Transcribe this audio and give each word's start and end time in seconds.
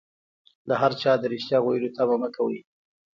له 0.67 0.75
هر 0.81 0.91
چا 1.01 1.11
د 1.19 1.23
ريښتيا 1.31 1.57
ويلو 1.61 1.93
تمه 1.97 2.15
مکوئ 2.21 2.59